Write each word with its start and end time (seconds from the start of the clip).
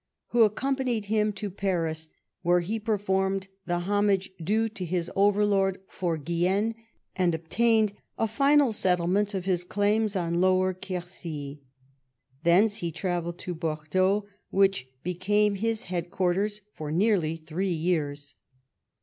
who 0.29 0.41
accompanied 0.41 1.05
him 1.05 1.31
to 1.31 1.51
Paris, 1.51 2.09
where 2.41 2.61
he 2.61 2.79
per 2.79 2.97
formed 2.97 3.47
the 3.67 3.81
homage 3.81 4.31
due 4.43 4.67
to 4.67 4.83
his 4.83 5.11
overlord 5.15 5.79
for 5.87 6.17
Guienne, 6.17 6.73
and 7.15 7.35
obtained 7.35 7.93
a 8.17 8.27
final 8.27 8.73
settlement 8.73 9.35
of 9.35 9.45
his 9.45 9.63
claims 9.63 10.15
on 10.15 10.41
Lower 10.41 10.73
Quercy. 10.73 11.61
Thence 12.41 12.77
he 12.77 12.91
travelled 12.91 13.37
to 13.41 13.53
Bordeaux, 13.53 14.25
which 14.49 14.87
be 15.03 15.13
came 15.13 15.53
his 15.53 15.83
headquarters 15.83 16.61
for 16.73 16.91
nearly 16.91 17.35
three 17.37 17.71
years. 17.73 18.33